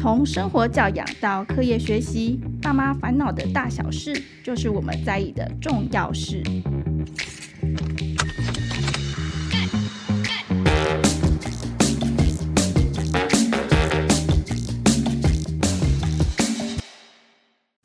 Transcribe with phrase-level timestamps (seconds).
[0.00, 6.40] 从生活教养到课业学习，爸妈烦恼的大小事，就是我们在意的重要事。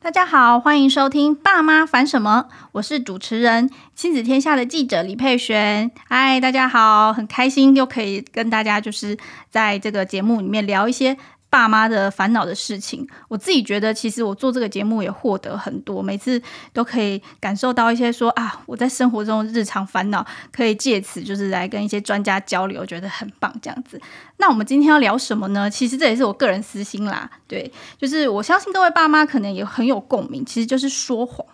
[0.00, 5.90] 大家好，欢迎收听《爸妈烦什么》，我是主持人亲子天下的记者李佩璇。
[6.08, 9.18] 嗨，大家好，很开心又可以跟大家就是
[9.50, 11.16] 在这个节目里面聊一些。
[11.54, 24.00] 爸妈的烦恼的事情，我自己觉得，其实我做这个节目也获得很多，每次都可以感受到一些说啊，我在生活中日常烦恼，可以借此就是来跟一些专家交流，觉得很棒这样子。
[24.38, 25.70] 那我们今天要聊什么呢？
[25.70, 31.46] 其实这也是我个人私心啦，对，就是我相信各位爸妈可能也很有共鸣，其实就是说谎。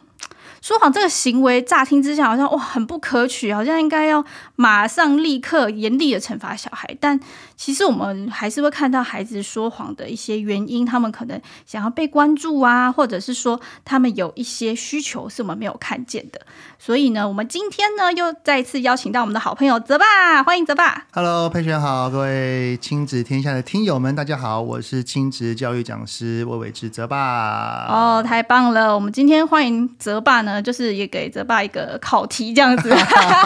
[0.61, 4.23] 说谎这个行为，乍听之下好像哇很不可取，好像应该要
[4.57, 6.95] 马上立刻严厉的惩罚小孩。
[7.01, 7.19] 但
[7.57, 16.41] 其实我们还是会看到孩子说谎的一些原因，他们可能想要被关注啊，或者是说他们有一些需求是我们没有看见的。
[16.79, 21.07] 所以呢，我们今天呢又再一次邀请到我们的好朋友泽爸，欢迎泽爸。
[21.13, 27.87] Hello，佩璇好，各位亲子天下的听友们，大家好，我是亲子教育讲师魏伟志泽爸。
[27.89, 30.50] 哦，太棒了，我们今天欢迎泽爸呢。
[30.53, 32.91] 呃，就是也给泽爸一个考题这样子，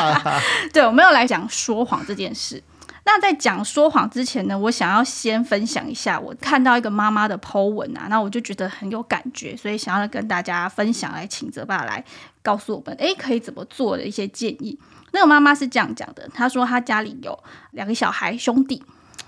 [0.73, 2.63] 对，我没有来讲说谎这件事。
[3.07, 12.03] 那在讲说谎之前呢，我想要先分享一下，我看到一个妈妈的 po 文啊，那我就觉得很有感觉，所以想要跟大家分享，来请泽爸来
[12.43, 14.79] 告诉我们，诶，可以怎么做的一些建议。
[15.13, 17.39] 那个妈妈是这样讲的，她说她家里有
[17.73, 18.83] 两个小孩兄弟，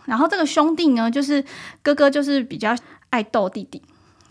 [0.06, 1.44] 然后这个兄弟呢，就是
[1.82, 2.74] 哥哥就是比较
[3.10, 3.82] 爱逗弟弟。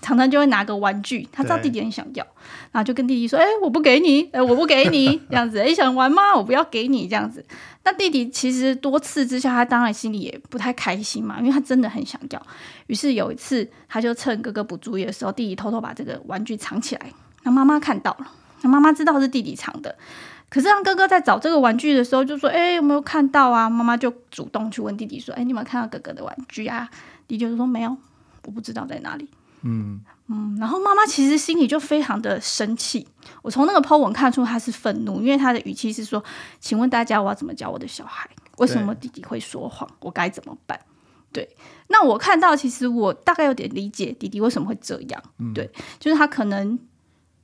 [0.05, 2.23] 常常就会拿个玩具，他知道弟弟很想要，
[2.71, 6.35] 然后就跟弟弟说：“哎、欸，我不给你，哎、欸，我不给你， 这样子，哎、欸，想玩吗？
[6.35, 7.43] 我不要给你，这样子。”
[7.83, 12.47] 那弟弟其实多次之下，他当然心里也不太开心嘛，因为他真的很想要。
[12.85, 17.11] 于是有一次，他就趁哥哥不注意的时候，弟弟偷偷把这个玩具藏起来，
[17.41, 19.95] 那妈妈看到了，那妈妈知道是弟弟藏的，
[20.49, 26.87] 可是让哥哥在找这个玩具的时候，就说：“哎、欸，有没有看到啊？”妈妈就主动去问弟弟说：“哎、欸，你有没有看到哥哥的玩具啊？”
[27.27, 27.97] 弟弟就说：“没有，
[28.45, 29.27] 我不知道在哪里。”
[29.65, 33.05] 嗯嗯，然后妈妈其实心里就非常的生气。
[33.41, 36.23] 我从那个 po 文看出她是愤怒，因为她的语气是说
[36.61, 38.29] ：“请问大家，我要怎么教我的小孩？
[38.57, 39.89] 为什么弟弟会说谎？
[39.99, 40.79] 我该怎么办？”
[41.33, 41.49] 对，
[41.87, 45.23] 那我看到其实我大概有点理解弟弟为什么会这样。
[45.39, 46.79] 嗯、对，就是他可能。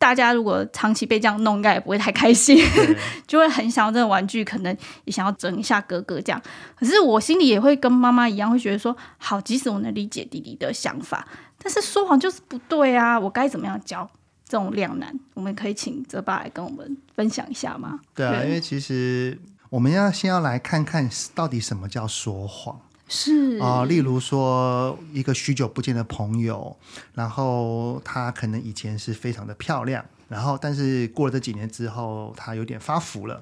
[0.01, 2.57] 大家如果长期被这样弄，应该也不会太开心，
[3.27, 6.41] 就会很想要这个玩具，可能也想要整一下哥哥这样。
[6.75, 11.27] 可是我心里也会跟妈妈一样，会觉得说，好，即使我能理解弟弟的想法，
[11.63, 14.09] 但是说谎就是不对啊，我该怎么样教？
[14.47, 17.99] 这种两难，我们可以请泽爸来跟我们分享一下吗？
[18.13, 19.39] 对啊，对，因为其实
[19.69, 22.77] 我们要先要来看看到底什么叫说谎。
[23.07, 26.75] 是啊、呃，例如说一个许久不见的朋友，
[27.13, 33.41] 然后他可能以前是非常的漂亮，然后但是过了这几年之后，他有点发福了。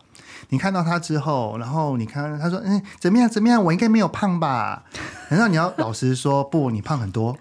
[0.50, 3.63] 你看到他之后，然后你看他说，嗯，怎么样怎么样？
[3.63, 4.84] 我应该没有胖吧？
[5.29, 7.38] 难道你要老实说，不，你胖很多？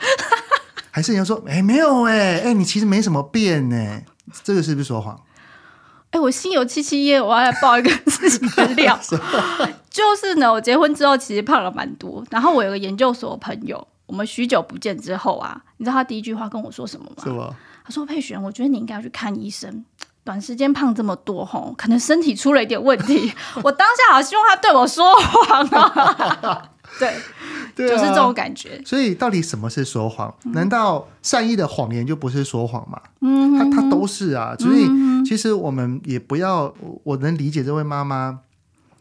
[0.90, 4.02] 还是你要说，哎，没有哎，哎，你其实没什么变呢？
[4.42, 5.20] 这个是不是说谎？
[6.10, 8.98] 哎，我心有戚戚焉，我要来爆一个自己的料。
[9.90, 12.24] 就是呢，我结婚之后其实胖了蛮多。
[12.30, 17.22] 然后我有个研究所的朋友，我们许久不见之后啊，你知道他第一句话跟我说什么吗？
[17.22, 17.54] 是吗？
[17.84, 19.84] 他说：“佩璇，我觉得你应该要去看医生。
[20.22, 23.32] 短时间胖这么多，吼，可能身体出了一点问题。”
[23.64, 26.70] 我当下好希望他对我说谎啊。
[26.98, 27.14] 对，
[27.74, 28.80] 对啊，就是这种感觉。
[28.84, 30.34] 所以到底什么是说谎？
[30.52, 33.00] 难道善意的谎言就不是说谎吗？
[33.20, 34.54] 嗯，他他都是啊。
[34.58, 34.86] 所以
[35.24, 38.40] 其实我们也不要，我能理解这位妈妈。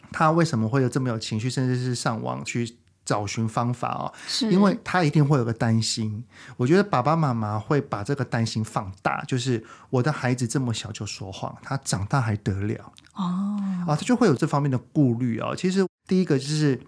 [0.09, 4.13] 她为什么会有这么有情绪，甚至是上网去找寻方法哦？
[4.25, 6.23] 是因为他一定会有个担心。
[6.55, 13.59] 我觉得爸爸妈妈会把这个担心放大，就是我的孩子这么小就说谎，他长大还得了哦？
[13.85, 15.53] 啊，他就会有这方面的顾虑哦。
[15.53, 16.79] 其实第一个就是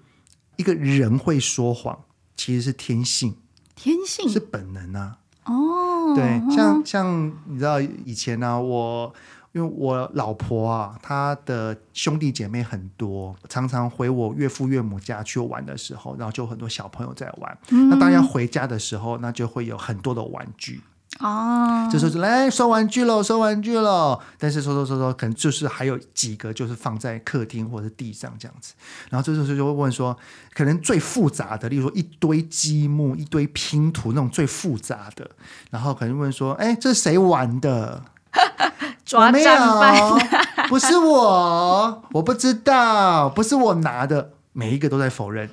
[0.60, 1.98] 一个人会说谎，
[2.36, 3.38] 其实是天性，
[3.76, 5.18] 天性是本能啊。
[5.46, 9.14] 哦，对，像像你知道以前呢、啊，我。
[9.52, 17.58] 因为我老婆啊，她的兄弟姐妹很多，常常回我岳父岳母家去玩的时候，然后就很多小朋友在玩。
[17.72, 20.80] 嗯、那当然回家的时候，那就会有很多的玩具
[21.20, 21.88] 哦。
[21.92, 24.20] 就说是来收玩具喽，收玩具喽。
[24.38, 28.74] 但是收收收收，可能就是还有几个就是放在客厅或者地上这样子。
[29.10, 30.18] 然后这时候就会问说，
[30.54, 35.30] 可能最复杂的，例如说一堆积木、一堆拼图那种最复杂的，
[35.72, 38.04] 然后可能问说，哎，这是谁玩的？
[39.04, 39.52] 抓没有，
[40.68, 45.50] 不是我，我不知道，不是我拿的，每一个都在否认。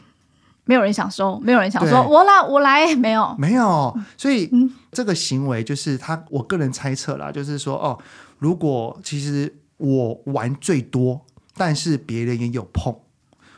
[0.66, 3.96] 没有人想收，没有人想说我来，我来，没有，没有。
[4.16, 7.98] 所以、嗯、这个行为就是他，我个人猜测啦，就是说哦，
[8.38, 11.24] 如果其实我玩最多，
[11.56, 12.94] 但是别人也有碰，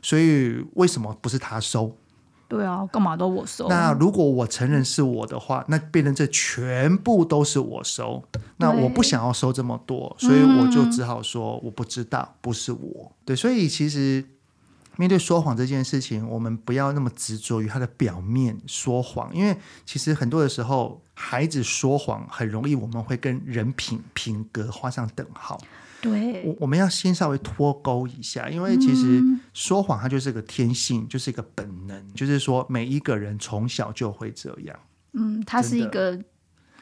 [0.00, 1.96] 所以为什么不是他收？
[2.46, 3.68] 对啊，干嘛都我收？
[3.68, 8.22] 那如果我承认是我的话，那变成这全部都是我收。
[8.56, 13.12] 那我不想要收这么多，所以我就只好说我不知道，不是我。
[13.26, 14.24] 对，所以其实
[14.98, 19.56] 面对说谎这件事情，我们不要那么执着于他的表面说谎，因为
[19.86, 25.56] 其实很多的时候，孩子说谎很容易，我们会跟人品品格画上等号。
[26.00, 29.22] 对，我我们要先稍微脱钩一下，因为其实
[29.54, 34.76] 说谎它就是个天性，嗯、就是一个本能，就是说每一个人从小就会这样。
[35.12, 36.20] 嗯，它是一个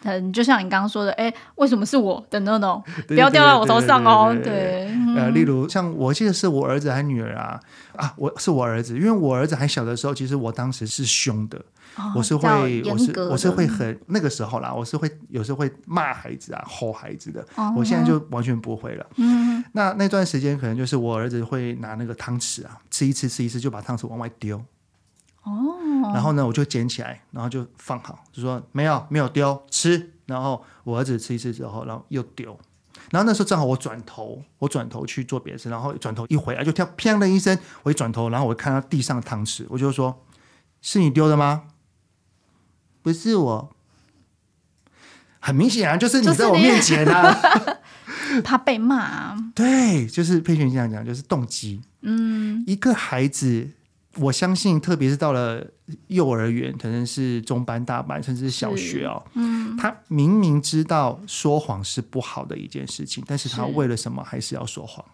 [0.07, 4.35] 很就像你刚刚说的，哎，为什么是我的那种，不要掉到我头上哦。
[4.43, 7.61] 对，呃，例如像我记得是我儿子还是女儿啊？
[7.97, 11.59] 啊，我是我儿子，因为我儿子还小的时候，其实我当时是凶的。
[11.97, 17.41] 哦、我是会，我是我是会很那个时候啦，我是会有时候会骂孩子啊，吼孩子的。
[17.57, 19.07] 哦、我现在就完全不会了。
[19.17, 24.63] 嗯，那那段时间可能就是我儿子会拿那个汤匙啊，吃一次吃一次就把汤匙往外丢。
[25.45, 25.76] 哦，
[26.13, 30.13] 然后呢，我就捡起来，然后就放好，就说没有没有丢，吃。
[30.27, 32.59] 然后我儿子吃一次之后，然后又丢。
[33.11, 40.25] 然后那时候正好我转头，我转头去做别的事，然后转头一回来就跳，砰的一声，我一转头，然后我看到地上的汤匙，我就说
[40.83, 41.65] ：“是你丢的吗？”
[43.03, 43.73] 不是我，
[45.39, 47.79] 很明显啊，就是你在我面前啊，
[48.43, 49.37] 怕被骂啊。
[49.55, 51.81] 对，就是佩璇这样讲，就是动机。
[52.01, 53.71] 嗯，一个孩子，
[54.19, 55.67] 我相信，特别是到了
[56.09, 65.05] 幼儿园，可能是中班、大班，甚至是小学哦，嗯，他明明知道说谎是不好的一件事情，但是他为了什么还是要说谎？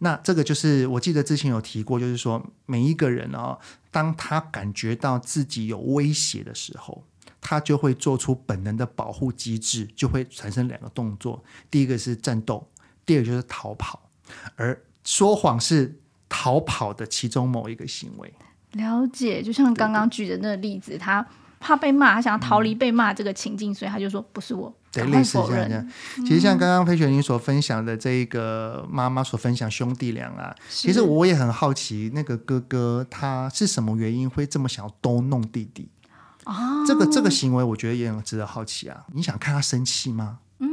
[0.00, 3.58] 那这个就是我记得之前有提过，就是说每一个人哦，
[3.90, 7.02] 当他感觉到自己有威胁的时候，
[7.40, 12.68] 他就会做出本能的保护机制，就会产生两个动作：第一个是战斗，
[13.04, 14.08] 第二个就是逃跑。
[14.54, 18.32] 而说谎是逃跑的其中某一个行为。
[18.72, 21.26] 了解，就像刚刚举的那个例子，他。
[21.60, 24.72] 怕被骂，他想要逃离被骂这个情境，嗯、所以他就说不是我。
[24.92, 25.90] 对，类似这样。
[26.18, 35.88] 其实像刚刚佩璇您所分享的这一个妈妈所分享兄弟俩啊，其实我也很好奇，那个哥哥他是什么原因会这么想要逗弄弟弟？
[36.44, 39.04] 哦，这个这个行为我觉得也很值得好奇啊。
[39.12, 40.38] 你想看他生气吗？
[40.60, 40.70] 嗯，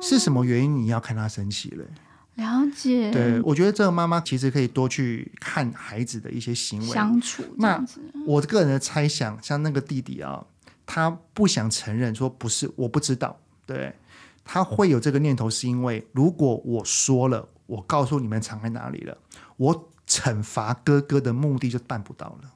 [0.00, 1.84] 是什么原因你要看他生气嘞？
[2.36, 7.44] 了解，对，我觉得这个妈妈其实可以多去看孩子的一些行为相处。
[7.58, 7.84] 那
[8.26, 10.44] 我个人的猜想，像那个弟弟啊，
[10.86, 13.38] 他不想承认说不是，我不知道。
[13.66, 13.94] 对，
[14.44, 19.16] 他会有这个念头，是因为如果我说了，我告诉你们藏在哪里了，
[19.58, 22.50] 我惩罚哥哥的目的就办不到了。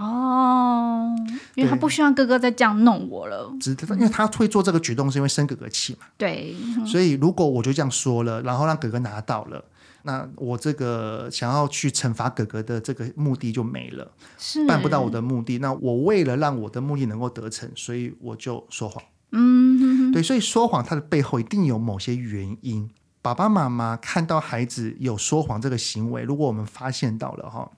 [0.00, 1.12] 哦，
[1.56, 3.52] 因为他不希望哥哥再这样弄我了。
[3.60, 6.06] 只因为他会做这个举动，是因为生哥哥气嘛。
[6.16, 6.54] 对，
[6.86, 9.64] 所以如果我就这样说了，然后让哥哥拿到了，
[10.04, 14.08] 那我这个想要去惩罚哥哥的这个目的就没了，
[14.38, 15.58] 是办不到我的目的。
[15.58, 19.02] 那我为了让我的目的能够得逞，所以我就说谎。
[19.32, 22.88] 嗯哼哼，对，所以说谎他的背后一定有某些原因。
[23.20, 27.68] 爸爸妈妈看到孩子有说谎这个行为，如果我们发现到了哈。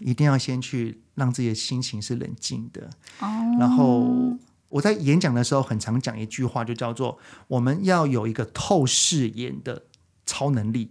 [0.00, 2.88] 一定要先去让自己的心情是冷静的。
[3.20, 3.28] 哦。
[3.58, 4.36] 然后
[4.68, 9.84] 我在演讲的时候很常讲一句话，就叫做我们要有一个透视眼的
[10.26, 10.90] 超能力。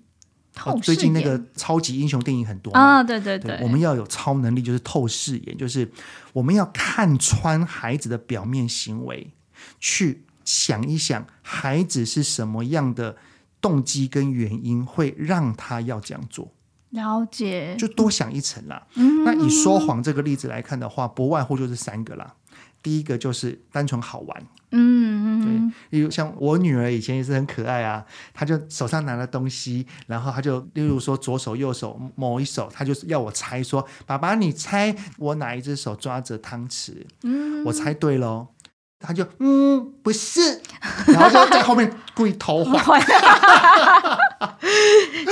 [0.54, 0.82] 透视眼。
[0.84, 3.60] 最近那个超级英雄电影很多啊，对对对。
[3.62, 5.92] 我们要有超能力，就是透视眼，就是
[6.32, 9.34] 我们要看穿孩子的表面行为，
[9.80, 13.18] 去想一想孩子是什么样的
[13.60, 16.54] 动机跟原因会让他要这样做。
[16.94, 18.88] 了解，就多想一层啦。
[18.96, 22.36] 嗯、那以说谎这个例子来看的话，不外乎就是三个啦。
[22.82, 25.98] 第一个就是单纯好玩，嗯对。
[25.98, 37.06] 例如像我女儿以前也是很可爱啊，她就手上拿了东西，然后她就例如说左手右手某一手，她就是要我猜说，爸爸你猜我哪一只手抓着汤匙？
[37.24, 38.50] 嗯，我猜对喽。
[39.06, 40.62] 他就嗯，不是，
[41.08, 43.02] 然后就在后面故意偷换，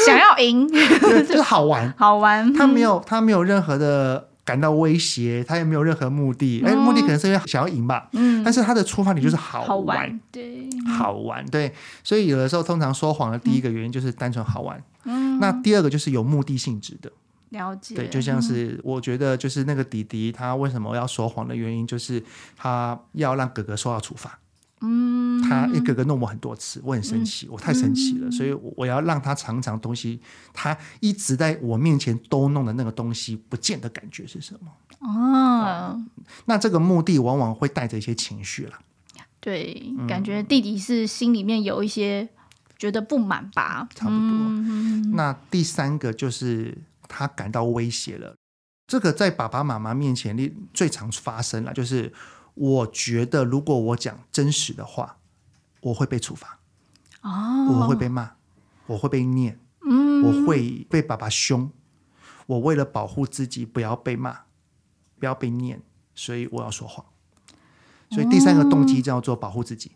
[0.05, 2.53] 想要赢，就是好玩，好玩。
[2.53, 6.61] 他没有，他没有任何的感到威胁，他也没有任何目的。
[6.65, 8.09] 哎、嗯，目的可能是因为想要赢吧。
[8.11, 11.73] 嗯，但是他的出发点就是好玩，好玩，对，好玩，对。
[12.03, 14.83] 所以有的时候，通常说谎的第一个原因就是单纯好玩。
[15.05, 17.09] 嗯，那第二个就是有目的性质的。
[17.51, 22.21] 了解，对，就像是我觉得，就是那个弟弟他为什么要说谎的原因，就是
[22.57, 24.39] 他要让哥哥受到处罚。
[24.83, 30.19] 嗯，他一个个弄我很多次，我很生气，我太生气了，嗯、所以我要让他尝尝东西，
[30.53, 34.71] 他一直在我面前都弄的那个东西不见的感觉是什么？
[35.07, 36.03] 哦，
[36.45, 38.79] 那这个目的往往会带着一些情绪了。
[39.39, 42.29] 对，感觉弟弟是心里面有一些
[42.77, 44.19] 觉得不满吧，差不多。
[44.19, 46.75] 嗯、那第三个就是
[47.11, 48.37] 他感到威胁了，
[48.87, 52.13] 这个在爸爸妈妈面前最常发生了，就是
[52.53, 55.17] 我觉得如果我讲真实的话，
[55.81, 56.59] 我会被处罚，
[57.21, 58.31] 哦，我会被骂，
[58.87, 61.69] 我会被念，嗯，我会被爸爸凶，
[62.47, 64.43] 我为了保护自己不要被骂，
[65.19, 65.81] 不要被念，
[66.15, 67.05] 所以我要说谎。
[68.09, 69.91] 所以第三个动机叫做保护自己。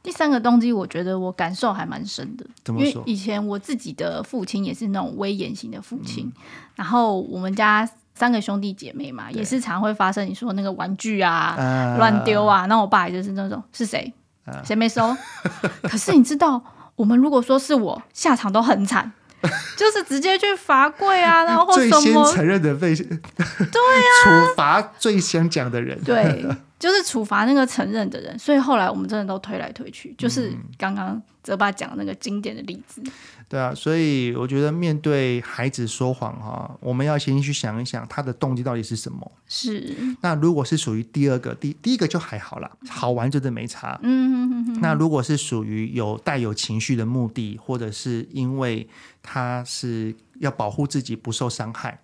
[0.00, 2.44] 嗯、第三个动机，我觉得我感受还蛮深的。
[2.64, 2.88] 怎么说？
[2.88, 6.42] 因为以前我自己的父亲也是那种威严型的父亲，嗯、
[6.76, 12.66] 然后我们家三个兄弟姐妹嘛，也是常会发生你说那个玩具啊、呃、乱丢啊。
[12.66, 14.12] 那我爸也就是那种是谁？
[14.46, 15.16] 呃、谁没收？
[15.82, 16.62] 可是你知道，
[16.96, 19.12] 我们如果说是我，下场都很惨。
[19.74, 26.44] 就是直接去罚跪啊，然后什么最先承认的被对啊，处罚最先讲的人，对，
[26.80, 28.36] 就是处罚那个承认的人。
[28.36, 33.00] 所以后来我们真的都推来推去，就是刚刚泽爸讲的那个经典的例子。
[33.48, 39.32] 对啊，所以我觉得面对孩子说谎哈，我们要先去想一想他的动机到底是什么。
[39.48, 39.92] 是。
[40.20, 43.98] 那如果是属于第二个，第第一个就还好啦，好玩真的没差。
[44.04, 44.80] 嗯哼哼哼。
[44.80, 48.88] 那如果是属于有带有情绪的目的，或者是因为
[49.20, 52.00] 他是要保护自己不受伤害，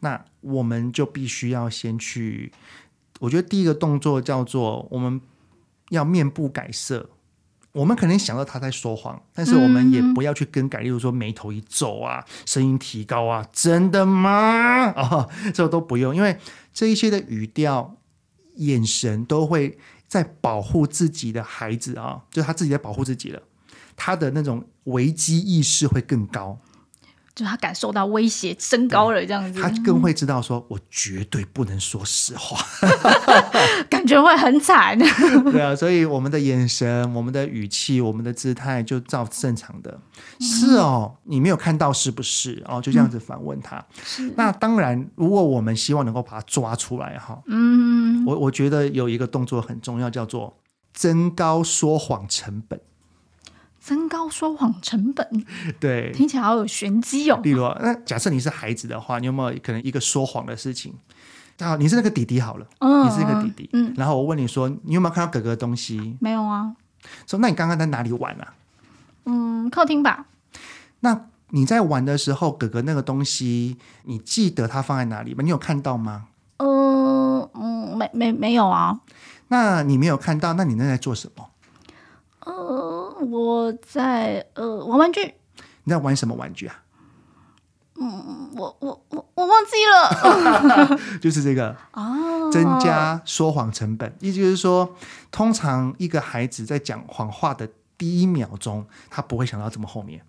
[0.00, 2.52] 那我们就必须要先去。
[3.20, 5.20] 我觉得第一个动作叫做我们
[5.90, 7.10] 要面不改色。
[7.72, 14.92] 我们可能想到他在说谎，但是我们也不要去更改，例如说眉头一皱啊，声音提高啊，真的吗？
[14.92, 16.38] 啊、 这都不用，因为
[16.72, 17.96] 这一些的语调、
[18.58, 23.42] 眼神都会在保护自己的孩子啊，就是他自己在保护自己了，
[23.96, 26.60] 他的那种危机意识会更高。
[27.34, 32.64] 就他感受到威胁升高了，这样子，他更会知道说，我绝对不能说实话，
[33.90, 34.96] 感觉会很惨。
[35.50, 40.00] 对啊，所以我们的眼神、我们的语气、我们的姿态就照正常的。
[40.38, 42.62] 嗯、是哦，你没有看到是不是？
[42.68, 43.84] 哦，就这样子反问他。
[44.20, 50.56] 嗯、那当然，如果我们希望能够把他抓出来哈，嗯，我我觉得有一个动作很重要，叫做
[50.92, 52.80] 增高说谎成本。
[53.84, 55.44] 增高说谎成本，
[55.78, 57.38] 对，听起来好有玄机哦。
[57.42, 60.94] 例如，那假设你是孩子的话，你有没有可能一个说谎的事情？
[61.58, 66.16] 啊，你是那个弟弟好了，嗯、你是那个弟弟，嗯，然后我问你说，你有没有看到哥哥的东西？
[66.18, 66.74] 没有啊。
[67.26, 68.54] 说，那你刚刚在哪里玩啊？
[69.26, 70.24] 嗯，客厅吧。
[71.00, 75.42] 那你在玩的时候，哥哥那个东西，你记得他放在哪里吗？
[75.42, 76.28] 你有看到吗？
[76.56, 79.00] 嗯嗯，没没没有啊。
[79.48, 81.50] 那你没有看到，那你那在做什么？
[83.24, 85.34] 呃，我在呃玩玩具。
[85.84, 86.82] 你在玩什么玩具啊？
[87.96, 90.98] 嗯，我我我我忘记了。
[91.22, 94.94] 就是这个哦，增加说谎成本，意思就是说，
[95.30, 100.22] 通常一个孩子在讲谎话的第一秒钟，他不会想到这么后面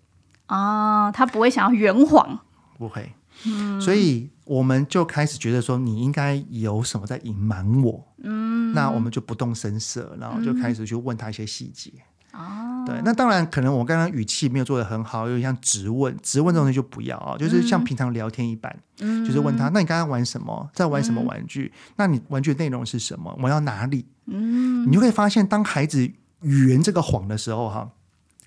[0.46, 2.38] 啊，他不会想要圆谎，
[2.78, 3.12] 不会。
[3.44, 8.06] 嗯，所以我们就开始觉得说，你应该有什么在隐瞒我。
[8.22, 11.90] 嗯，那我们就不动声色，然后就开始去问他一些细节。
[12.32, 20.70] 哦，对，那当然可能我刚刚语气没有做的很好，有点像质问，质问这种东西就不要啊，就是像平常聊天一般，嗯，就是问他，那你刚刚玩什么？
[20.72, 21.72] 在玩什么玩具？
[21.74, 23.34] 嗯，那你玩具的内容是什么？
[23.40, 24.06] 玩到哪里？
[24.26, 26.08] 嗯，你就会发现，当孩子
[26.42, 27.90] 圆这个谎的时候，哈，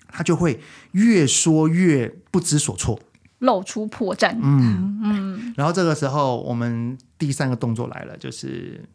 [0.08, 0.58] 他就会
[0.92, 2.98] 越说越不知所措，
[3.40, 4.36] 露出破绽。
[4.40, 8.88] 嗯嗯，然后这个时候，我们第三个动作来了，就是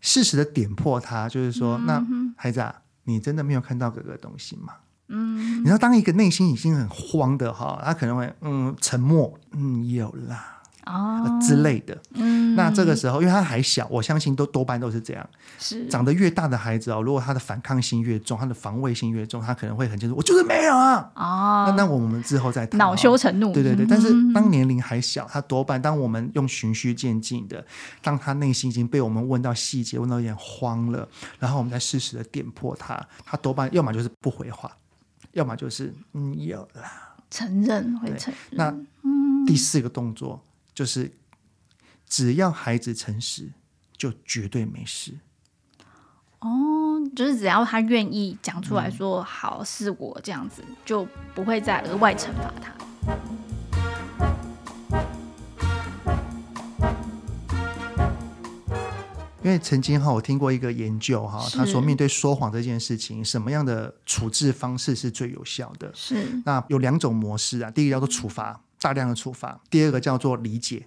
[0.00, 2.74] 适时的点破他，就是说，嗯，那孩子啊。
[3.10, 4.74] 你真的没有看到哥哥的东西吗？
[5.08, 11.96] 嗯，你知道，当一个内心已经很慌的哈，他可能会嗯沉默，嗯有啦啊、哦、之类的。
[12.14, 15.28] 嗯，那这个时候，因为他还小，我相信都多半都是这样。
[15.58, 21.10] 是长得越大的孩子哦，如果他的反抗性越重，他的防卫性越重，他可能会很清楚，我就是没有啊。
[21.14, 22.78] 哦，那那我们之后再谈。
[22.78, 23.52] 恼羞成怒。
[23.52, 23.86] 对对对。
[23.86, 27.64] 但是当年龄还小，他多半当我们用循序渐进的，
[28.02, 31.06] 当他内心已经被我们问到细节，问到有点慌了，
[31.38, 34.70] 然后我们再适时的点破他，他多半要么就是不回话，
[35.32, 38.58] 要么就是嗯有啦，承认会承认。
[38.58, 38.74] 那
[39.46, 40.42] 第四个动作
[40.80, 41.12] 就是，
[42.06, 43.52] 只要孩子诚实，
[43.98, 45.18] 就绝对没事。
[46.38, 46.48] 哦，
[47.14, 52.72] 就是只要他愿意讲出来说“好，是我”这样子，就不会再额外惩罚他。
[59.42, 65.92] 因为曾经哈，我听过一个研究哈，他说面对说谎这件事情，什么样的处置方式是最有效的？
[65.94, 70.86] 是那有两种模式啊，第一个叫做处罚，大量的处罚；第二个叫做理解。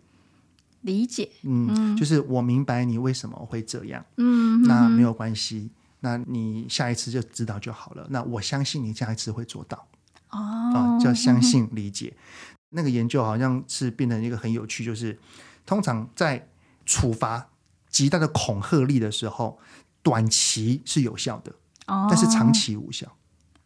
[0.81, 5.71] 理解，嗯，嗯就是我明白你为什么会这样，嗯，那没有关系，
[6.01, 8.05] 那你下一次就知道就好了。
[8.09, 9.87] 那我相信你下一次会做到，
[10.31, 12.13] 哦，啊，叫相信理解。
[12.71, 15.17] 那个研究好像是变成一个很有趣，就是
[15.65, 16.49] 通常在
[16.85, 17.47] 处罚
[17.87, 19.57] 极大的恐吓力的时候，
[20.01, 21.53] 短期是有效的，
[21.87, 23.07] 哦，但是长期无效。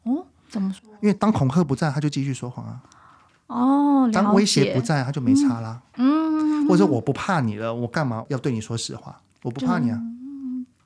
[0.03, 0.88] 哦，怎么说？
[1.01, 2.84] 因为当恐吓不在，他就继续说谎啊。
[3.47, 5.81] 哦，当威胁不在，他就没差啦。
[5.97, 9.19] 嗯，或者说我不怕你了，我干嘛要对你说实话？
[9.43, 9.99] 我不怕你啊。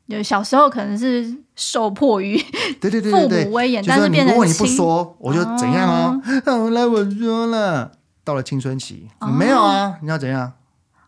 [0.07, 2.37] 有小时候可能是受迫于
[2.81, 6.21] 对对对父母威严，但是变成如果你不说，我就怎样啊。
[6.45, 7.91] 后来我说了，
[8.23, 10.51] 到了青春期，没有啊，你要怎样？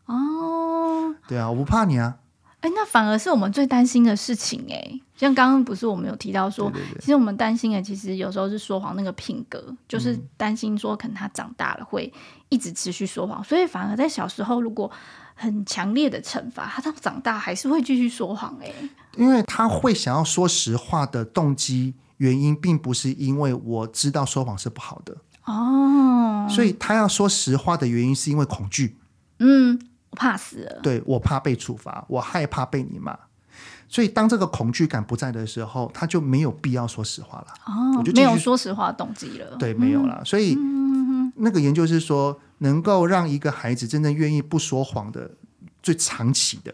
[0.05, 2.15] 哦，对啊，我不怕你啊。
[2.63, 4.99] 哎，那反而是我们最担心的事情哎。
[5.17, 12.11] 像刚刚不是我们有提到说，对对对，其实我们担心的，其实有时候是说谎那个品格，就是担心说可能他长大了会
[12.47, 14.89] 一直持续说谎，所以反而在小时候如果
[15.35, 18.71] 很强烈的惩罚，他到长大还是会继续说谎哎。
[19.17, 28.97] 因为他会想要说实话的动机原因，并不是因为我知道说谎是不好的哦，所以他要说实话的原因是因为恐惧，
[29.39, 29.79] 嗯，
[30.13, 33.17] 我怕死了，对，我怕被处罚，我害怕被你骂。
[33.87, 37.47] 所以，当这个恐惧感不在的时候，他就没有必要说实话了。
[37.65, 39.57] 哦，我就没有说实话动机了。
[39.57, 40.19] 对，没有了。
[40.19, 45.31] 嗯、所以，嗯、那个研究是说，能够让一个孩子真正愿意不说谎的，
[45.81, 46.73] 最长期的，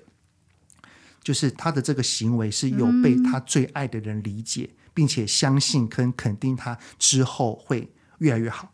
[1.23, 8.73] 就是他的这个行为是有被他最爱的人理解，嗯、并且相信跟肯定他之后会越来越好。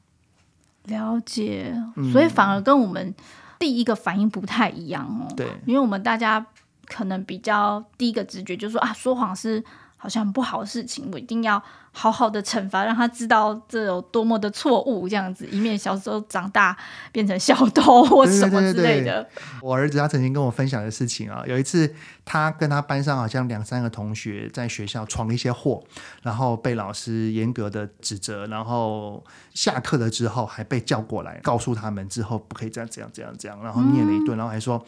[0.83, 1.75] 了解。
[2.11, 3.15] 所以，反而跟我们
[3.59, 5.33] 第一个反应不太一样哦。
[5.35, 6.45] 对，因为我们大家。
[6.87, 9.63] 可能比较第一个直觉就是说啊，说谎是
[9.97, 11.61] 好像不好的事情，我一定要
[11.91, 16.77] 好好的惩罚，让他知道这有多么的错误，这样子，以免小时候长大
[17.11, 19.03] 变成小偷或什么之类的。
[19.03, 19.27] 对对对对，
[19.61, 21.91] 我儿子他曾经跟我分享的事情啊，有一次
[22.23, 25.83] 他跟他班上好像两三个同学在学校闯了一些祸，
[26.21, 34.85] 然后被老师严格的指责，然后下课了之后还被叫过来，告诉他们之后不可以这样这样这样这样，然后念了一顿，嗯、然后还说。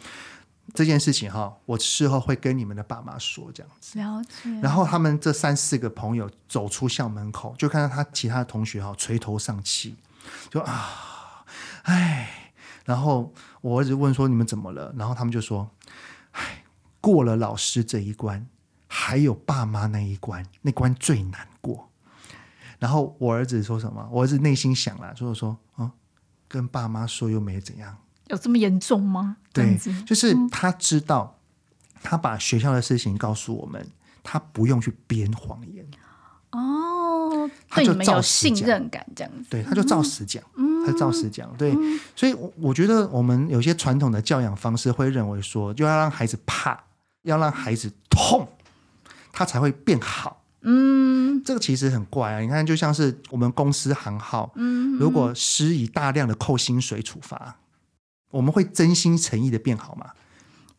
[0.74, 3.98] 这件事情哈，我事后会跟你们的爸妈说，这样子。
[3.98, 4.50] 了解。
[4.60, 9.96] 然后他们这三四个朋友走出校门口，就看到他其他的同学哈垂头丧气，
[10.50, 11.44] 就啊，
[11.84, 12.52] 唉。
[12.84, 15.70] 然后我儿子问说：“你们怎么了？”然后他们就说
[16.32, 16.64] ：“唉，
[17.02, 18.46] 过了老师这一关，
[18.86, 21.90] 还有爸妈那一关，那关最难过。”
[22.80, 24.08] 然后我儿子说什么？
[24.10, 25.92] 我儿子内心想了，就是说：“啊，
[26.48, 27.94] 跟爸妈说又没怎样。”
[28.28, 29.36] 有这么严重吗？
[29.52, 31.38] 对，就是他知道，
[32.02, 33.86] 他把学校的事情告诉我们，
[34.22, 35.84] 他不用去编谎言。
[36.50, 39.50] 哦，他就有信任感这样子。
[39.50, 40.42] 对，他就照实讲，
[40.86, 41.52] 他就照实讲。
[41.58, 41.74] 对，
[42.16, 46.78] 所以我觉得我们有些传统的教养方式会认为说，就要让孩子怕，
[47.22, 48.48] 要让孩子痛，
[49.32, 50.42] 他才会变好。
[50.62, 52.40] 嗯，这个其实很怪啊。
[52.40, 57.56] 你看，就像是我们公司行号，嗯，如果施以大量的扣薪水处罚。
[58.30, 60.06] 我们会真心诚意的变好吗？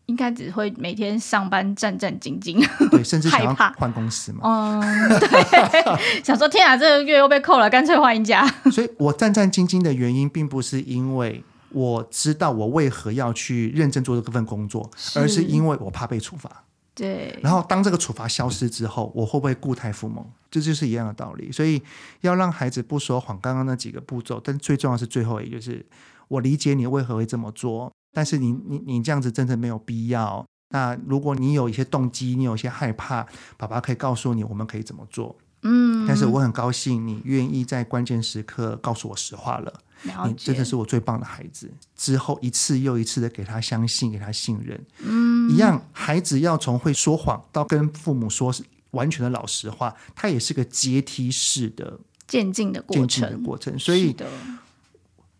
[0.05, 4.39] 应该只会每天上班战战兢兢，对， 甚至想要换公司嘛。
[4.43, 8.43] 嗯，对， 想说天啊，这个月又被扣了，干脆换一家。
[8.73, 16.63] 所以我战战兢兢的原因，并不是因为我知道我为何要去认真做这份工作，是而是因为我怕被处罚。
[16.95, 17.37] 对。
[17.43, 20.25] 然后当这个处罚消失之后，我会不会固态复萌？
[20.49, 21.51] 这就是一样的道理。
[21.51, 21.79] 所以
[22.21, 25.85] 要让孩子不说谎，刚刚那几个步骤，但最重要是最后一个，就是。
[26.29, 30.45] 我理解你为何会这么做，但是你你你这样子真的没有必要。
[30.71, 33.25] 那如果你有一些动机，你有一些害怕，
[33.57, 35.35] 爸爸可以告诉你，我们可以怎么做。
[35.63, 39.73] 嗯，但是我很高兴你愿意在关键时刻告诉我实话了。
[40.03, 40.27] 了。
[40.27, 41.69] 你真的是我最棒的孩子。
[41.95, 44.79] 之后一次又一次的给他相信，给他信任。
[44.99, 48.53] 嗯，一样，孩子要从会说谎到跟父母说
[48.91, 53.07] 完全的老实话，它也是个阶梯式的渐进的过程。
[53.07, 54.15] 渐进的过程，所以。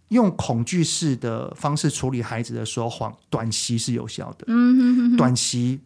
[0.10, 4.46] 用恐惧式的方式处理孩子的说谎，短期是有效的。
[4.48, 5.80] 嗯哼哼哼，短期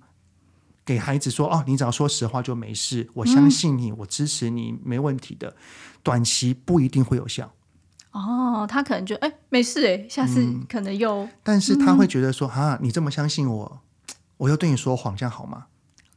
[0.86, 5.56] 给孩子说：“哦，你只要说实话就没事，我相信你，嗯、我支持你，没问题的。”
[6.04, 7.54] 短期不一定会有效。
[8.12, 11.30] 哦，他可能就哎没事哎，下次可能又、嗯……
[11.42, 13.82] 但是他会觉得说：“啊，你这么相信我，
[14.38, 15.66] 我又对你说谎，这样好吗？”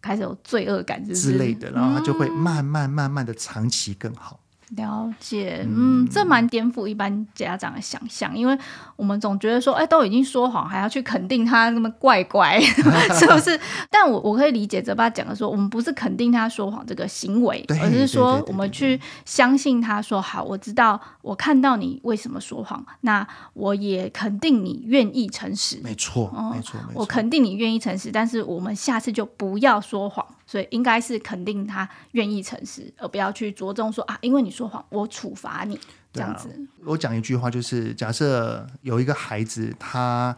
[0.02, 4.38] 开始有罪恶感是不是之类的，然后他就会慢慢慢慢的长期更好。
[4.74, 8.58] 了解，嗯，这蛮颠覆一般家长的想象，因为
[8.96, 12.60] 我们总觉得说，哎，都已经说谎，还要去肯定他那么怪怪，
[13.14, 13.58] 是不是？
[13.88, 23.24] 但我我可以理解泽爸讲的说，我们不是肯定他说谎这个行为，而是说我们去相信他说，好，我知道，我看到你为什么说谎，那
[23.54, 30.26] 我也肯定你愿意诚实，没错，没错，我肯定你愿意诚实，但是我们下次就不要说谎。
[30.46, 35.78] 所以应该是肯定他愿意诚实，而不要去着重说啊，因为你说谎，我处罚你
[36.12, 36.48] 这样子。
[36.48, 36.54] 啊、
[36.84, 40.36] 我讲一句话，就是假设有一个孩子，他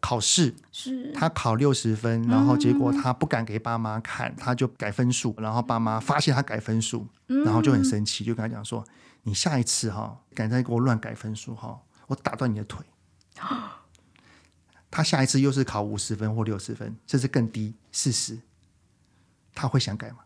[0.00, 8.84] 考试是他考六十分，然后结果他不敢给爸妈看，嗯、他就改分数，然后爸妈发现他改分数，嗯、然后就很生气，就跟他讲说
[9.22, 12.84] ：“你下一次哈，敢再给我乱改分数哈，我打断你的腿。”
[14.90, 18.38] 他下一次又是考五十分或六十分，甚至更低四十。
[19.54, 20.18] 他会想改吗？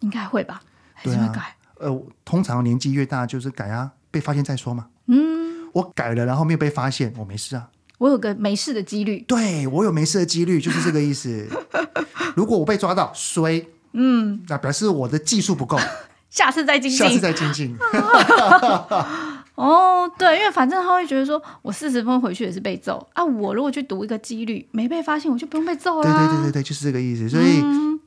[0.00, 0.62] 应该会吧，
[0.94, 1.56] 还是会改？
[1.78, 4.88] 呃，通常年纪越大就是改啊，被发现再说嘛。
[5.06, 7.68] 嗯，我改了，然后没有被发现，我没事啊。
[7.98, 9.20] 我有个没事的几率。
[9.28, 11.48] 对，我有没事的几率，就是这个意思。
[12.34, 15.78] 如果我被抓到，衰，嗯，那表示我的技术不够，
[16.30, 17.76] 下次再精进，下次再精进。
[19.54, 23.22] 哦，对，因为反正他会觉得说，我四十分回去也是被揍啊。
[23.22, 26.02] 我如果去赌一个几率没被发现，我就不用被揍了。
[26.02, 27.28] 对对对对对，就是这个意思。
[27.28, 28.00] 所以、嗯、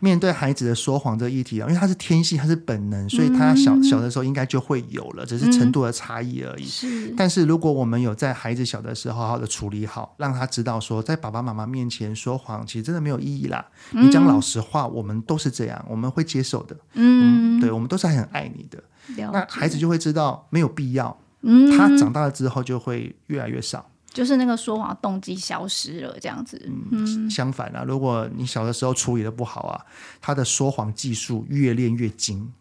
[0.00, 6.64] 面对孩子的说谎这个议题啊，因为他是天性，他是本能，所以他小、嗯、小的时候应该就会有了，只是程度的差异而已。
[6.66, 7.14] 是、嗯。
[7.16, 13.64] 但是如果我们有在孩子小的时候好好的处理好，让他知道说，在爸爸妈妈面前说谎其实真的没有意义啦。
[13.92, 16.76] 嗯、你讲老实话，我们都是这样，我们会接受的。
[16.92, 18.78] 嗯，嗯对，我们都是很爱你的。
[19.16, 26.60] 那孩子就会知道没有必要，嗯，他长大了之后就会越来越少，就是那个说谎动机消失了，这样子。
[26.90, 29.84] 嗯，相反啊，如果你小的时候处理的不好啊，
[30.20, 32.52] 他的说谎技术越练越精，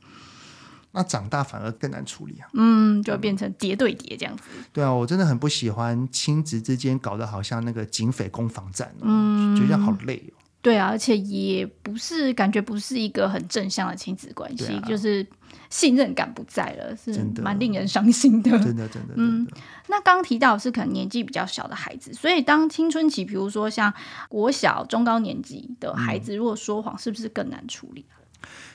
[0.91, 2.47] 那长大反而更难处理啊。
[2.53, 4.43] 嗯，就变成叠对叠这样子。
[4.71, 10.44] 对啊，我真的很不喜欢亲子之间搞得好像那个警匪攻防战，嗯，觉得这样好累哦。
[10.65, 15.23] 对啊，而且也不是感觉不是一个很正向的亲子关系，啊、就是
[15.69, 18.49] 信任感不在了，是蛮令人伤心的。
[18.57, 19.47] 真的，真的，嗯。
[19.87, 23.93] 那刚提到是可能年纪比较小的孩子，所以当青春期，比如说像
[24.27, 28.03] 国小、中高年级的孩子，如果说谎，是不是更难处理？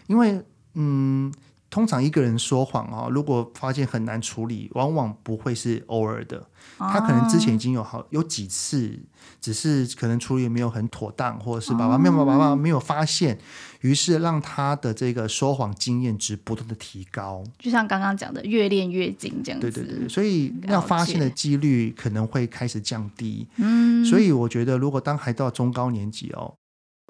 [0.07, 0.41] 因为，
[0.75, 1.33] 嗯。
[1.71, 6.45] 通常一个人说谎哦，如果发现很难处理，往往不会是偶尔的，
[6.77, 8.99] 他可能之前已经有好有几次，
[9.41, 13.39] 只是可能处理没有很妥当，或者是爸爸没有爸爸没有发现，
[13.83, 17.45] 于是让他的这个说谎经验值不断的提高。
[17.57, 19.71] 就像刚刚讲的，越练越精这样子。
[19.71, 23.47] 对对对，所以要发现的几率可能会开始降低。
[23.59, 26.53] 嗯，所以我觉得，如果当孩子到中高年级哦，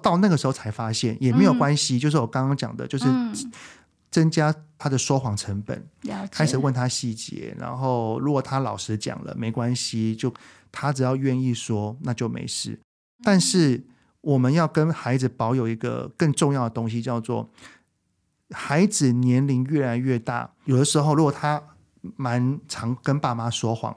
[0.02, 3.06] 到那个时候才发现也没有关系，就是我刚刚讲的，就是。
[4.10, 5.86] 增加他的说谎成本。
[6.30, 10.32] 开始问他细节，然后如果他老实讲了，没关系，就
[10.72, 12.78] 他只要愿意说，那就没事。
[13.22, 13.84] 但是
[14.22, 17.50] 我们要跟孩子保有一个更重要的东西，叫做
[18.50, 21.62] 孩子年龄越来越大，有的时候如果他
[22.16, 23.96] 蛮常跟爸妈说谎，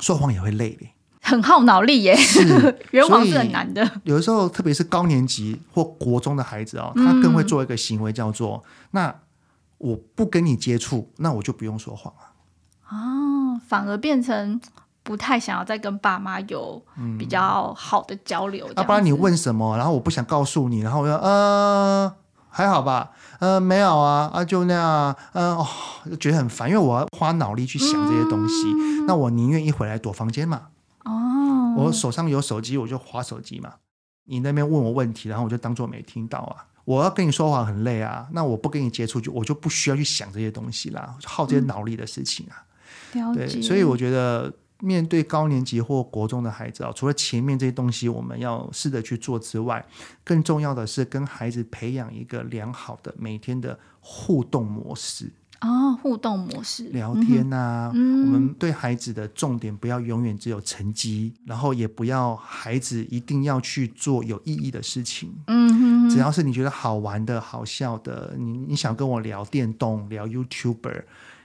[0.00, 0.86] 说谎也会累的，
[1.22, 2.16] 很耗脑力耶。
[2.16, 2.42] 是，
[2.90, 3.88] 圆谎是很难的。
[4.04, 9.20] 有的时候，特别是高年级或国中的孩子哦，他更会做一个行为，叫做、嗯、那。
[9.80, 12.36] 我不跟你接触，那我就不用说谎啊。
[12.90, 14.60] 哦，反而变成
[15.02, 16.82] 不太想要再跟爸妈有
[17.18, 18.66] 比较好的交流。
[18.66, 22.14] 要、嗯啊、不然你问什么，然后我不想告诉你，然后我说呃
[22.50, 25.66] 还好吧，呃没有啊啊就那样，嗯、呃、哦
[26.10, 28.72] 就觉得很烦，因为我要花脑力去想这些东西。
[28.74, 30.68] 嗯、那我宁愿一回来躲房间嘛。
[31.04, 33.74] 哦，我手上有手机，我就划手机嘛。
[34.24, 36.66] 你那边问我问题，然后我就当做没听到啊。
[36.90, 42.66] 我要跟你说话很累啊，那我不跟你接触，就我就不需要去想这些东西啦，耗这些脑力的事情啊。
[43.12, 49.86] 嗯、对，所以我觉得面对高年级或国中的孩子啊，除了前面这些东西我们要试着去做之外，
[50.24, 55.30] 更重要的是跟孩子培养一个良好的每天的互动模式。
[55.60, 57.92] 哦，互动模式，聊天呐、啊。
[57.94, 65.30] 嗯，我们对孩子的重点不要永远只有成绩，然后也不要孩子一定要去做有意义的事情。
[65.48, 71.02] 嗯哼哼，只要是你觉得好玩的、好笑的，你你想跟我聊电动、聊 YouTuber、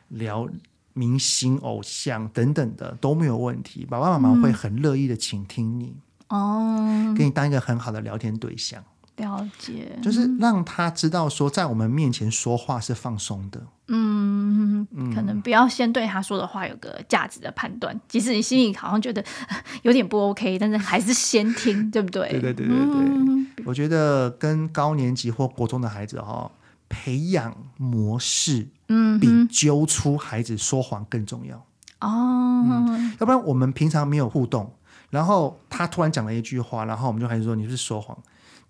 [0.10, 0.48] 聊
[0.94, 5.94] 明星偶像等等的都没有问题，爸爸妈妈会很乐意的倾听你。
[6.30, 8.82] 哦，给你当一个很好的聊天对象。
[9.18, 13.62] 了解，就是让他知道说，在我们面前说话是放松的。
[13.88, 19.24] 嗯，可能不要先对他说的话有个价值的判断，即使你心里好像觉得
[19.84, 22.28] 有点不 OK，但是还是先听，对不对？
[22.42, 22.86] 对对对对对。
[22.88, 26.52] 嗯、我觉得跟高年级或国中的孩子哈，
[26.90, 31.56] 培养模式，嗯，比揪出孩子说谎更重要。
[32.02, 34.74] 哦、嗯，要不然我们平常没有互动，
[35.12, 38.18] 然后他突然讲了一句话，然后我们就开始说你是说谎。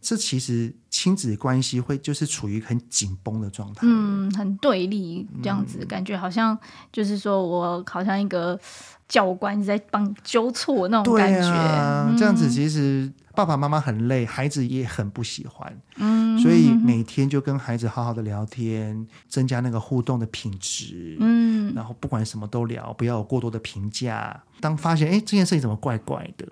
[0.06, 6.56] 这其实亲子关系会就是处于很紧绷的状态，嗯，很对立这样子，嗯、感觉好像
[6.94, 8.60] 就是说我好像一个
[9.10, 11.40] 教官在帮纠错那种感觉。
[11.40, 15.76] 对啊嗯、这样子其实爸爸妈妈很累，孩子也很不喜欢。
[15.96, 21.18] 嗯，所以每天就跟孩子好好的聊天，增加那个互动的品质。
[21.20, 24.44] 嗯，然后不管什么都聊，不要有过多的评价。
[24.62, 26.48] 当发现哎这件事情怎么怪怪的，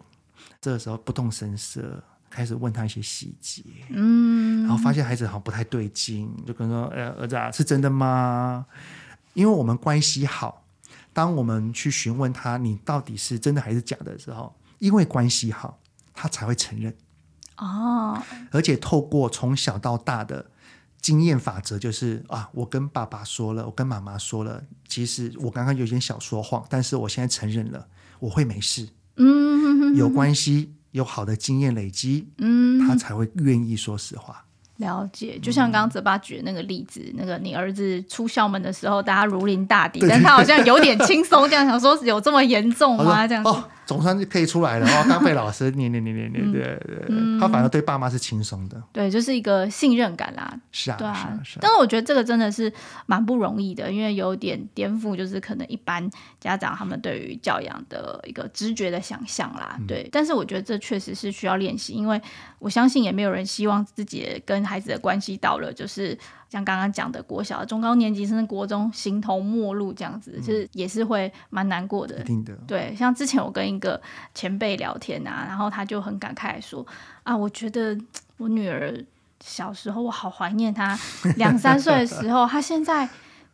[0.59, 2.03] 这个时候不动声色。
[2.33, 8.65] 开始问他一些细节，嗯，然后发现孩子好像不太对劲，就跟说：“呃，儿子啊，是真的吗？”
[9.35, 10.65] 因为我们关系好，
[11.13, 15.79] 当我们去询问他你到底是真的还是假的时候，因为关系好，
[16.11, 16.91] 他才会承认。
[17.57, 18.19] 哦，
[18.49, 20.49] 而且透过从小到大的
[20.99, 27.87] 经验法则，就是啊，我跟爸爸说了，我跟妈妈说了，其实我刚刚有点小说谎，但是我现在承认了，
[28.19, 28.89] 我会没事。
[29.17, 30.73] 嗯，有关系。
[30.93, 34.43] 有好的经验累积，嗯，他才会愿意说实话。
[34.77, 43.27] 了解，就像刚刚泽爸举的那个例子，嗯、那个你儿子出校门的时候，大家如临大敌，但他好像有点轻松，这样想说有这么严重吗？
[43.27, 50.57] 这样哦，总算可以出来了哦， 刚被老师念念念念念，对对对，他反而对爸妈是轻松的，对，就是一个信任感啦。
[50.71, 51.59] 是啊，对啊，是啊。
[51.61, 52.71] 但是我觉得这个真的是
[53.05, 59.77] 蛮不容易的，因为有点颠覆，就是可能一般家长他们对于教养的一个直觉的想象啦。
[59.87, 62.21] 对，嗯、但是我觉得这确实是需要练习，因为
[62.59, 66.17] 我相信也没有人希望自己跟孩子的关系到了，就是
[66.53, 72.19] 像刚刚讲的国小、中高年级，甚至国中形同陌路这样子，就是也是会蛮难过的。
[72.19, 72.53] 一定的。
[72.67, 73.99] 对，像之前我跟一个
[74.35, 76.85] 前辈聊天啊，然后他就很感慨说
[77.23, 77.97] ：“啊，我觉得
[78.37, 79.03] 我女儿
[79.39, 80.95] 小时候，我好怀念她
[81.37, 83.09] 两三岁的时候，她现在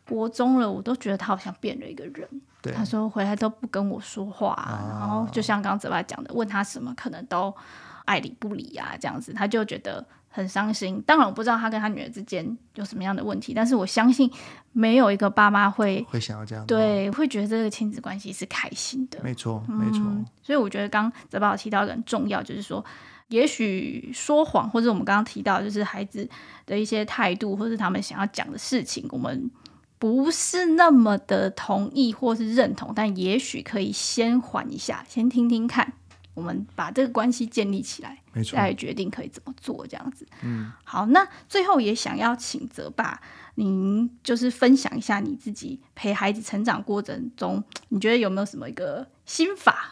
[0.06, 2.28] 国中了，我都觉得她好像变了一个人。
[2.60, 7.56] 对”他说回来都不跟我说话，啊，然后就像刚刚泽爸讲的，问他什么可能都
[8.04, 10.06] 爱理不理啊，这样子，他就觉得。
[10.32, 14.30] 很伤心，当然我不知道他跟他女儿之间有什么样的问题，但是我相信
[14.72, 19.18] 没有一个爸妈会会想要这样，对，会觉得这个亲子关系是开心的。
[19.24, 20.00] 没错，没错。
[20.04, 22.84] 嗯，所以我觉得刚泽宝提到一个很重要，就是说，
[23.26, 26.28] 也许说谎，或者我们刚刚提到，就是孩子
[26.64, 29.50] 的一些态度，或是他们想要讲的事情，我们
[29.98, 35.92] 不是那么的同意或是认同，但也许可以先缓一下，先听听看。
[36.34, 40.26] 我们把这个关系建立起来，没错，再决定可以怎么做，这样子。
[40.42, 43.20] 嗯，好，那最后也想要请泽爸，
[43.56, 49.90] 您就是分享一下你自己陪孩子成长过程中，你觉得有没有什么一个心法？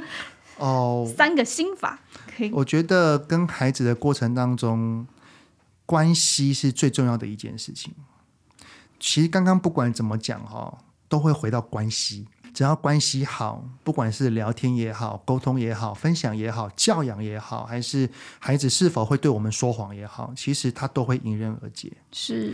[0.58, 2.00] 哦，三个心法
[2.36, 2.50] 可以。
[2.52, 5.06] 我觉得跟孩子的过程当中，
[5.86, 7.94] 关系是最重要的一件事情。
[9.00, 12.26] 其实刚刚不管怎么讲哈，都会回到关系。
[12.58, 21.96] 只要关系好，不管是聊天也好、沟通也好、分享也好、教养也好，还是孩子是否会对我们说谎也好，其实他都会迎刃而解。
[22.10, 22.52] 是，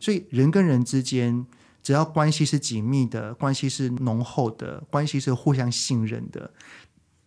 [0.00, 1.46] 所以人跟人之间，
[1.84, 6.50] 只要关系是紧密的，关系是浓厚的，关系是互相信任的，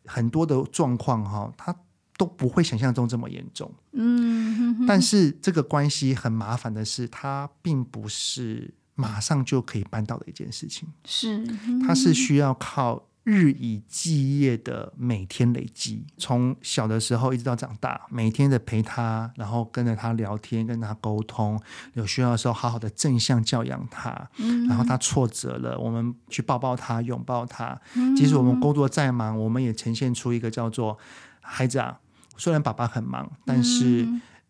[0.06, 1.74] 很多的状况哈，他
[2.18, 3.74] 都不会想象中这么严重。
[3.94, 8.74] 嗯但是这个关系很麻烦的是，它并不是。
[8.98, 11.48] 马上就可以办到的一件事情，是，
[11.88, 21.62] 它是需要靠日以继夜的每天累积，从小的时候一直到长大，每天的陪他，然后跟着他聊天，跟他沟通，
[21.94, 27.80] 有需要的时候好好的正向教养他，嗯，然后他挫折了，我们去抱抱他，拥抱他，
[28.16, 30.98] 即使我们工作再忙，我们也呈现出一个叫做
[31.42, 32.00] 孩子啊，
[32.36, 34.08] 虽然爸爸很忙，但是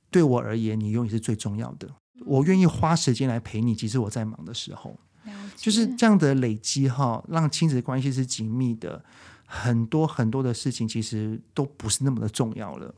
[0.10, 1.90] 对我而言，你永远是最重要的。
[2.26, 4.98] 我愿意花时间来陪你，即使我在忙的时候，
[5.56, 9.04] 就是这样的累积哈，让亲子关系是紧密的。
[9.50, 12.94] 很多很多的事情其实都不是那么的重要了。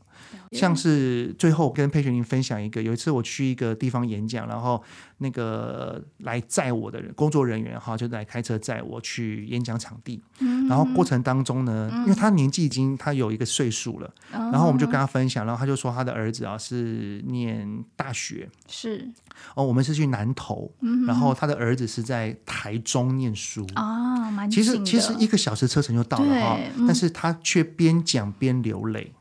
[0.52, 4.82] 像是最后跟佩璇您分享一个，有一次我去一个地方演讲，然后
[5.18, 10.22] 那个来载我的人工作人员哈，就来开车载我去演讲场地。
[10.68, 19.08] 然后过程当中呢，因为他年纪已经他有一个岁数了，然后我们就跟他分享，然后他就说他的儿子啊是念大学，是。
[19.54, 20.70] 哦，我们是去南投，
[21.06, 23.66] 然后他的儿子是在台中念书。
[23.74, 29.12] 啊，蛮其实其实一个小时车程就到了哈，但是他却边讲边流泪。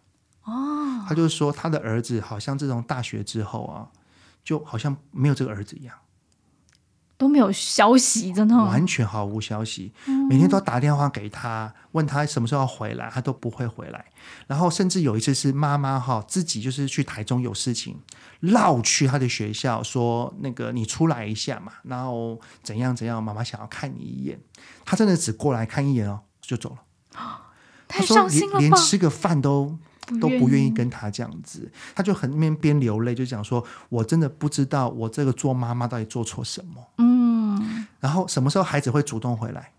[0.44, 0.79] 哦，
[1.10, 3.90] 他就是说，他的儿子好像自从大学之后啊，
[4.44, 5.96] 就好像没有这个儿子一样。
[7.18, 9.92] 都没有消息，真的完全毫无消息。
[10.30, 14.06] 每天都打电话给他，问他什么时候要回来，他都不会回来。
[14.48, 18.00] 然后甚至有一次是妈妈哈自己就是去台中有事情，
[18.40, 24.40] 绕去他的学校说那个你出来一下嘛，然后怎样怎样，妈妈想要看你一眼。
[24.86, 26.78] 他真的只过来看一眼哦，就走了。
[27.90, 28.60] 太伤心了吧？
[28.60, 29.78] 连吃个饭都
[30.20, 39.72] 都不愿意跟他这样子，他就很边边流泪，就讲说：“我真的不知道我这个做妈妈到底做错什么。”嗯，然后什么时候孩子会主动回来？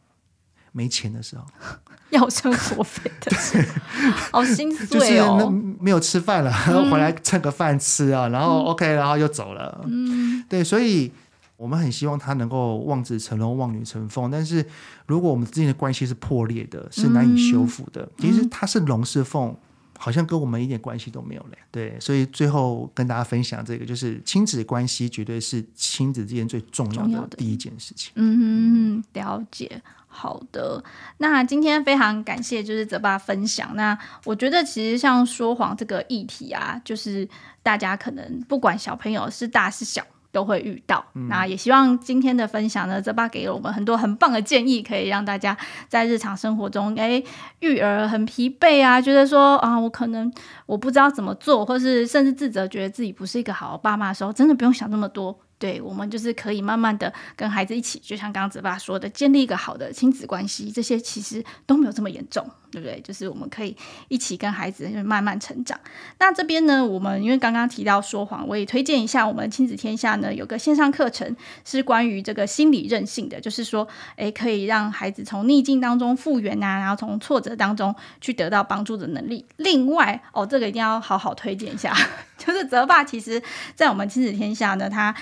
[0.72, 1.44] 没钱的时候，
[2.10, 5.36] 要生活费的时候，好心 碎哦。
[5.38, 9.84] 就是那没有吃饭了，然后回来蹭个饭吃啊，然后 OK，然后又走了。
[9.86, 11.12] 嗯，对，所以。
[11.60, 14.64] 我们很希望他能够望子成龙、望女成凤，但是
[15.04, 19.54] 如果我们之间的关系是破裂的，是难以修复的，嗯、其实他是龙是凤，
[20.02, 21.50] 好像跟我们一点关系都没有了。
[21.70, 28.10] 对，所以最后跟大家分享这个，就是亲子关系绝对是亲子之间最重要的第一件事情。
[28.14, 29.82] 嗯，了解。
[30.12, 30.82] 好的，
[31.18, 33.76] 那今天非常感谢就是泽爸分享。
[33.76, 37.28] 那我觉得其实像说谎这个议题啊，就是
[37.62, 40.02] 大家可能不管小朋友是大是小。
[40.32, 45.56] 都会遇到，嗯、那也希望今天的分享呢，泽爸给了我们很多很棒的建议，可以让大家
[45.88, 47.22] 在日常生活中，哎，
[47.60, 50.32] 育儿很疲惫啊，觉得说啊，我可能
[50.66, 55.38] 我不知道怎么做，或是甚至自责，觉得自己不是一个好爸妈的时候，真的不用想那么多。
[55.60, 62.98] 对，我们就是可以慢慢的跟孩子一起，就像刚刚泽爸说的，建立一个好的亲子关系，这些其实都没有这么严重，对不对？
[63.02, 63.76] 就是我们可以
[64.08, 65.78] 一起跟孩子慢慢成长。
[66.18, 79.44] 那这边呢，我们因为刚刚提到说谎，我也推荐一下我们亲子天下呢有个线上课程，是关于这个心理韧性的，就是说，诶，可以让孩子从逆境当中复原啊，然后从挫折当中去得到帮助的能力。
[79.58, 81.94] 另外，哦，这个一定要好好推荐一下，
[82.38, 83.42] 就是泽爸其实
[83.74, 85.14] 在我们亲子天下呢，他。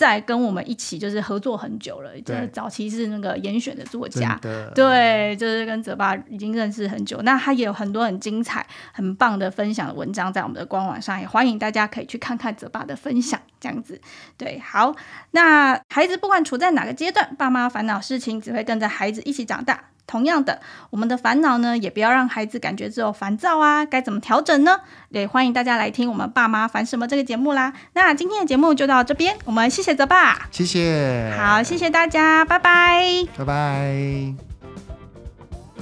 [0.00, 4.40] 在跟我们一起就是合作很久了，就是早期是那个严选的作家，
[4.74, 7.20] 对，就是跟泽爸已经认识很久。
[7.20, 13.38] 那他也有很多很精彩、很棒的分享的文章在我们的官网上，也欢迎大家可以去看看泽爸的分享。
[13.60, 14.00] 这样子，
[14.38, 14.96] 对，好。
[15.32, 19.89] 那孩子不管处在哪个阶段，爸妈烦恼事情只会跟着孩子一起长大。
[20.10, 24.80] 同样的，我们的烦恼呢，也不要让孩子感觉只有烦躁啊，该怎么调整呢？
[25.10, 27.72] 也欢迎大家来听我们爸妈烦什么这个节目啦。
[27.92, 33.04] 那今天的节目就到这边，我们谢谢泽爸，谢谢，好，谢谢大家，拜拜，
[33.38, 34.34] 拜拜。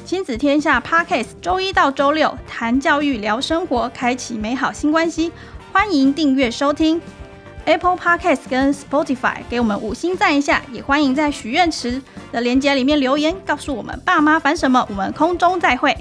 [0.04, 5.32] 亲子天下 Podcast 周一到周六谈教育、聊生活，开启美好新关系，
[5.72, 7.00] 欢迎订阅收听。
[7.68, 12.00] Apple Podcast 跟 Spotify 给我们五星赞一下，也欢迎在许愿池
[12.32, 14.86] 的链接里面留言，告诉我们爸妈烦什么。
[14.88, 15.94] 我们空中再会。